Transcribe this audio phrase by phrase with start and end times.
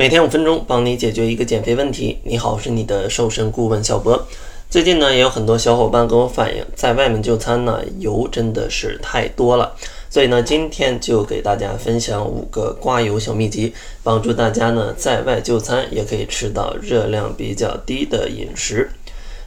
[0.00, 2.16] 每天五分钟，帮你解决一个减肥问题。
[2.22, 4.26] 你好，我是你的瘦身顾问小博。
[4.70, 9.76] 最近呢，也有很多小伙伴跟我反映，在外面就餐呢，油真的是太多了。
[10.08, 18.90] 所以呢，今天就给大家分享五个刮油小秘籍，帮助大家呢在外就餐也可以吃到热量比较低的饮食。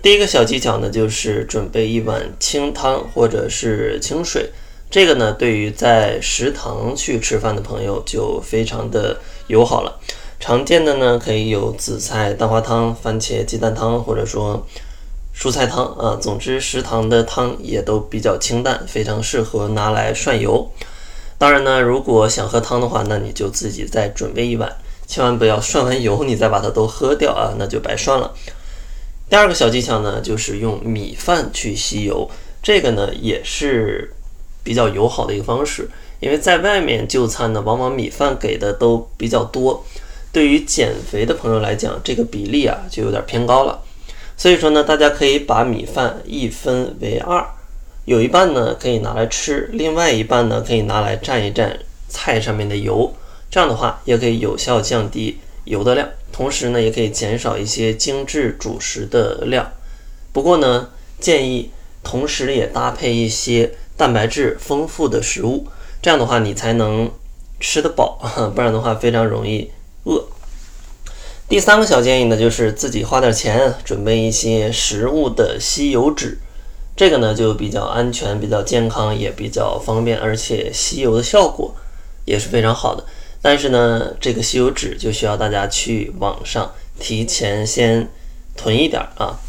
[0.00, 4.48] 第一个小技巧呢，就是准备一碗清汤或者是清水。
[4.90, 9.18] 这个呢，对于在食堂去吃饭的朋友就非常的
[9.48, 10.00] 友好了。
[10.40, 14.64] 常见的呢，可以有紫菜蛋花汤、番茄鸡蛋汤，或者说
[15.36, 16.16] 蔬菜汤啊。
[16.20, 20.70] 总之，食堂的汤也都比较清淡，非常适合拿来涮油。
[21.36, 24.72] 当然呢，如果想喝汤的话，那你就自己再准备一碗，
[25.06, 28.32] 千万不要涮完油你再把它都喝掉啊，那就白涮了。
[29.28, 32.30] 第二个小技巧呢，就是用米饭去吸油，
[32.62, 34.14] 这个呢也是
[34.62, 39.84] 比较友好的一个方式，因为在外面就餐呢，往往米饭给的都比较多。
[40.32, 43.82] 对于减肥的朋友来讲，这个比例啊就有点偏高了。
[44.36, 47.44] 所以说呢，大家可以把米饭一分为二，
[48.04, 51.76] 有一半呢可以拿来吃，另外一半呢可以拿来蘸一蘸
[52.08, 53.12] 菜上面的油。
[53.50, 59.72] 这样的话也可以有效降低油的量，同时呢也可以减少一些精致主食的量。
[60.32, 61.70] 不过呢，建议
[62.04, 65.66] 同时也搭配一些蛋白质丰富的食物，
[66.00, 67.10] 这样的话你才能
[67.58, 68.20] 吃得饱，
[68.54, 69.70] 不然的话非常容易。
[70.08, 70.24] 饿。
[71.48, 76.38] 第三个小建议呢，就是自己花点钱准备一些食物的吸油纸，
[76.94, 81.74] 这个呢就比较安全、比较健康，也比较方便，而且吸油的效果
[82.26, 83.04] 也是非常好的。
[83.40, 88.06] 但是呢，这个吸油纸就需要大家去网上提前先
[88.54, 89.40] 囤一点啊。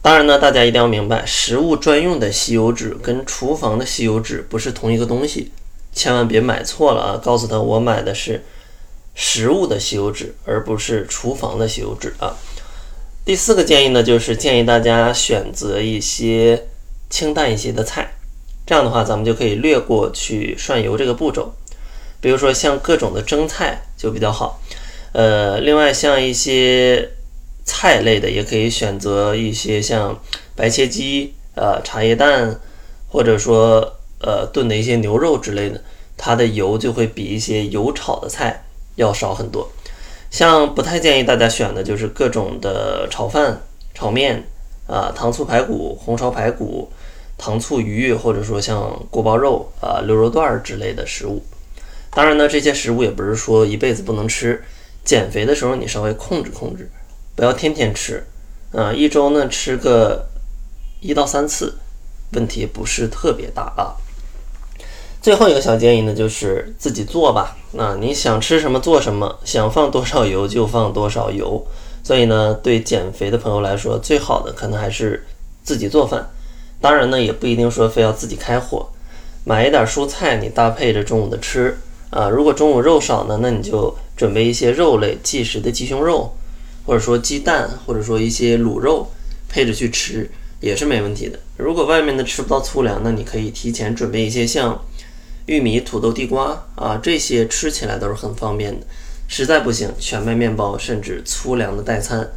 [0.00, 5.52] 当然呢，大家一定要明白，食物专用的吸油纸跟厨房的吸油纸不是同一个东西，
[5.92, 7.20] 千万别买错了啊！
[7.22, 8.42] 告诉他我买的是。
[9.16, 12.36] 食物的吸油纸，而不是厨房的吸油纸啊。
[13.24, 16.68] 第四个建议呢，就是建议大家选择一些
[17.08, 18.12] 清淡一些的菜，
[18.66, 21.54] 这样的话，咱们就可以略过去涮油这个步骤。
[22.20, 24.60] 比如说像各种的蒸菜就比较好。
[25.12, 27.10] 呃，另外像一些
[27.64, 30.20] 菜类的，也可以选择一些像
[30.54, 32.60] 白切鸡、呃茶叶蛋，
[33.08, 35.82] 或者说呃炖的一些牛肉之类的，
[36.18, 38.65] 它的油就会比一些油炒的菜。
[38.96, 39.70] 要少很多，
[40.30, 43.62] 像不太建议大家选的就是各种的炒饭、
[43.94, 44.44] 炒面
[44.86, 46.90] 啊，糖醋排骨、红烧排骨、
[47.38, 51.42] 糖醋鱼，或者说像锅包肉啊、溜肉段之类的食物。
[52.10, 54.62] 当然呢，这些食物也不是说一辈子不能吃，
[55.04, 56.90] 减肥的时候你稍微控制控制，
[57.34, 58.26] 不要天天吃，
[58.72, 60.26] 啊，一周呢吃个
[61.00, 61.76] 一到三次，
[62.32, 63.94] 问题不是特别大啊。
[65.26, 67.56] 最后一个小建议呢，就是自己做吧。
[67.72, 71.66] 那你想吃什么做什么，想放多少油就放多少油。
[72.04, 75.26] 所以呢，对减肥的朋友来说，最好的可能还是
[75.64, 76.30] 自己做饭。
[76.80, 78.88] 当然呢，也不一定说非要自己开火，
[79.42, 81.76] 买一点蔬菜，你搭配着中午的吃
[82.10, 82.28] 啊。
[82.28, 86.32] 如果中午肉少呢，那你就准备一些肉类，即食的鸡胸肉，
[86.84, 89.10] 或者说鸡蛋，或者说一些卤肉，
[89.48, 91.36] 配着去吃也是没问题的。
[91.56, 94.80] 如果外面的吃不到粗粮，那你可以提前准备一些像。
[95.46, 98.86] 玉米、土豆、地瓜啊，这些吃起来都是很方便的。
[99.28, 102.28] 实在不行，全麦面包甚至粗粮的代餐，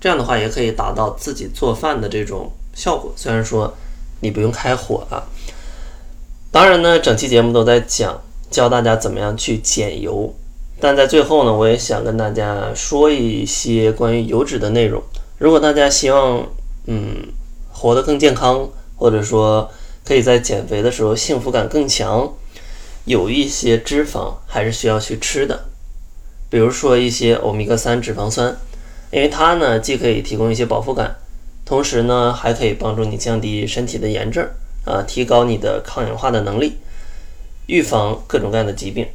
[0.00, 3.12] 这样的话也可以达到自己做饭的这种效果。
[3.16, 3.74] 虽然说
[4.20, 5.22] 你不用开火啊。
[6.52, 10.34] 当然呢，整期节目都在讲教大家怎么样去减油，
[10.80, 15.02] 但在最后呢，我也想跟大家说一些关于油脂的内容。
[15.38, 16.46] 如果大家希望
[16.86, 17.28] 嗯
[17.70, 19.70] 活得更健康，或者说
[20.04, 22.32] 可以在减肥的时候幸福感更强。
[23.06, 25.66] 有一些脂肪还是需要去吃的，
[26.50, 28.56] 比如说一些欧米伽三脂肪酸，
[29.12, 31.14] 因为它呢既可以提供一些饱腹感，
[31.64, 34.44] 同时呢还可以帮助你降低身体的炎症
[34.84, 36.78] 啊，提高你的抗氧化的能力，
[37.66, 39.06] 预防各种各样的疾病。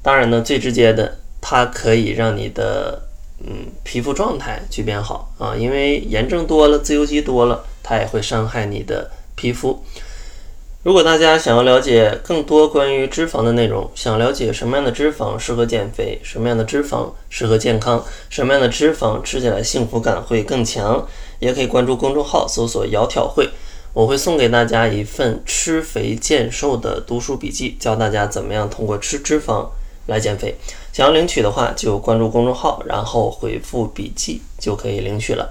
[0.00, 3.02] 当然呢，最直接的，它可以让你的
[3.40, 9.84] 嗯皮肤状态去变好啊，因为炎症多了，自由基多了，它也会伤害你的皮肤。
[10.84, 21.08] 如果大家想要了解更多关于脂肪的内容，想了解什么样的脂肪适合减肥，什么样的脂肪适合健康，什么样的脂肪吃起来幸福感会更强，
[21.38, 23.48] 也可以关注公众号搜索“窈窕会”，
[23.94, 29.66] 我会送给大家一份吃肥健瘦的读书笔记，教大家怎么样通过吃脂肪
[30.04, 30.54] 来减肥。
[30.92, 35.50] 想要领取的话，就关注公众号，然后回复“笔记”就可以领取了。